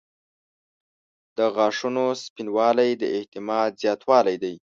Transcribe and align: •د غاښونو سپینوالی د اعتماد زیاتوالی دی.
•د 1.37 1.39
غاښونو 1.55 2.05
سپینوالی 2.23 2.89
د 3.01 3.03
اعتماد 3.15 3.69
زیاتوالی 3.81 4.35
دی. 4.43 4.55